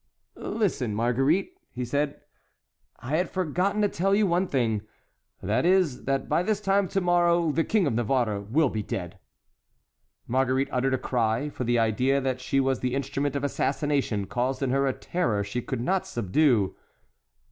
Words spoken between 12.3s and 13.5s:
she was the instrument of